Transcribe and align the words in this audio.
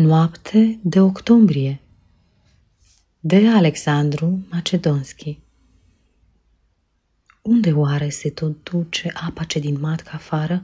Noapte 0.00 0.78
de 0.82 1.00
octombrie 1.00 1.80
de 3.20 3.48
Alexandru 3.48 4.46
Macedonski 4.50 5.38
Unde 7.42 7.72
oare 7.72 8.08
se 8.08 8.30
tot 8.30 8.70
duce 8.70 9.12
apa 9.14 9.44
ce 9.44 9.58
din 9.58 9.80
matca 9.80 10.10
afară 10.12 10.62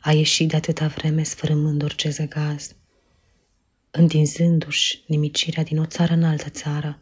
a 0.00 0.12
ieșit 0.12 0.48
de 0.48 0.56
atâta 0.56 0.86
vreme 0.86 1.22
sfărâmând 1.22 1.82
orice 1.82 2.10
zăgaz, 2.10 2.74
întinzându-și 3.90 5.04
nimicirea 5.06 5.62
din 5.62 5.78
o 5.78 5.86
țară 5.86 6.12
în 6.12 6.24
altă 6.24 6.48
țară 6.48 7.00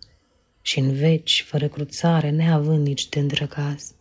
și 0.63 0.79
în 0.79 0.93
veci, 0.93 1.45
fără 1.49 1.69
cruțare, 1.69 2.31
neavând 2.31 2.87
nici 2.87 3.09
de 3.09 3.19
îndrăgaz. 3.19 3.95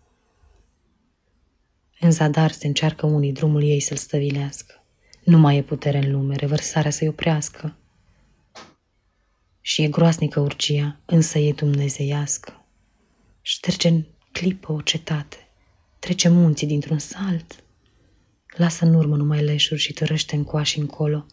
În 1.99 2.11
zadar 2.11 2.51
se 2.51 2.67
încearcă 2.67 3.05
unii 3.05 3.33
drumul 3.33 3.63
ei 3.63 3.79
să-l 3.79 3.97
stăvilească. 3.97 4.81
Nu 5.27 5.37
mai 5.37 5.57
e 5.57 5.63
putere 5.63 5.97
în 5.97 6.11
lume, 6.11 6.35
revărsarea 6.35 6.91
să-i 6.91 7.07
oprească. 7.07 7.75
Și 9.61 9.81
e 9.83 9.87
groasnică 9.87 10.39
urgia, 10.39 10.99
însă 11.05 11.37
e 11.39 11.53
dumnezeiască. 11.53 12.65
Șterge 13.41 13.87
în 13.87 14.03
clipă 14.31 14.71
o 14.71 14.81
cetate, 14.81 15.47
trece 15.99 16.29
munții 16.29 16.67
dintr-un 16.67 16.99
salt, 16.99 17.63
lasă 18.57 18.85
în 18.85 18.93
urmă 18.93 19.15
numai 19.15 19.43
leșuri 19.43 19.79
și 19.79 19.93
tărăște 19.93 20.35
în 20.35 20.43
coași 20.43 20.79
încolo, 20.79 21.25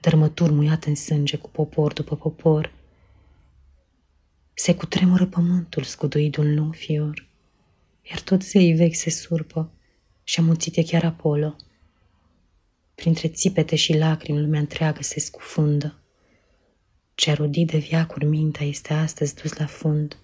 dărmături 0.00 0.52
muiate 0.52 0.88
în 0.88 0.94
sânge 0.94 1.36
cu 1.36 1.50
popor 1.50 1.92
după 1.92 2.16
popor. 2.16 2.72
Se 4.54 4.74
cutremură 4.74 5.26
pământul 5.26 5.82
scuduit 5.82 6.36
un 6.36 6.54
lung 6.54 6.74
fior, 6.74 7.28
iar 8.10 8.20
tot 8.20 8.42
zeii 8.42 8.74
vechi 8.74 8.96
se 8.96 9.10
surpă 9.10 9.70
și 10.24 10.40
amuțite 10.40 10.84
chiar 10.84 11.04
Apollo– 11.04 11.56
Printre 12.98 13.28
țipete 13.28 13.76
și 13.76 13.96
lacrimi 13.96 14.40
lumea 14.40 14.60
întreagă 14.60 15.02
se 15.02 15.20
scufundă. 15.20 15.98
Ce 17.14 17.32
rodit 17.32 17.70
de 17.70 17.78
viacuri 17.78 18.24
mintea 18.24 18.66
este 18.66 18.92
astăzi 18.92 19.34
dus 19.34 19.52
la 19.52 19.66
fund. 19.66 20.16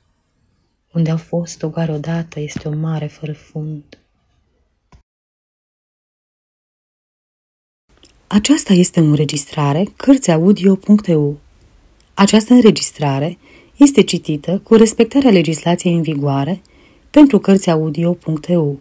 Unde 0.93 1.11
au 1.11 1.17
fost 1.17 1.63
o 1.63 1.69
gare 1.69 1.93
odată 1.93 2.41
este 2.41 2.69
o 2.69 2.73
mare 2.73 3.07
fără 3.07 3.33
fund. 3.33 3.99
Aceasta 8.27 8.73
este 8.73 9.01
o 9.01 9.05
înregistrare 9.05 9.85
Cărțiaudio.eu. 9.97 11.39
Această 12.15 12.53
înregistrare 12.53 13.39
este 13.77 14.03
citită 14.03 14.59
cu 14.59 14.75
respectarea 14.75 15.31
legislației 15.31 15.95
în 15.95 16.03
vigoare 16.03 16.63
pentru 17.11 17.39
Cărțiaudio.eu. 17.39 18.81